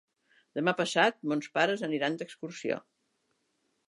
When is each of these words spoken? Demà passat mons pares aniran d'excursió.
Demà 0.59 0.71
passat 0.77 1.19
mons 1.31 1.49
pares 1.57 1.83
aniran 1.89 2.17
d'excursió. 2.21 2.81